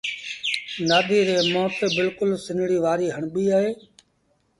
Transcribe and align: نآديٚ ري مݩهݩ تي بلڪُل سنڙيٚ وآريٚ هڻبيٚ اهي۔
نآديٚ 0.89 1.25
ري 1.27 1.35
مݩهݩ 1.51 1.75
تي 1.77 1.87
بلڪُل 1.95 2.29
سنڙيٚ 2.45 2.83
وآريٚ 2.83 3.13
هڻبيٚ 3.15 3.53
اهي۔ 3.55 3.71